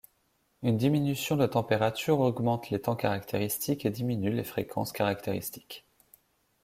[0.63, 5.85] Une diminution de température augmente les temps caractéristiques et diminue les fréquences caractéristiques.